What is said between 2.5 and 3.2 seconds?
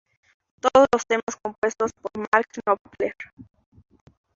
Knopfler.